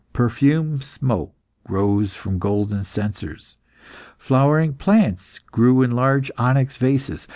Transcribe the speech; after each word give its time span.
Perfumed 0.13 0.83
smoke 0.83 1.31
arose 1.69 2.15
from 2.15 2.39
golden 2.39 2.83
censers. 2.83 3.57
Flowering 4.17 4.73
plants 4.73 5.37
grew 5.37 5.83
in 5.83 5.91
large 5.91 6.31
onyx 6.39 6.75
vases. 6.77 7.27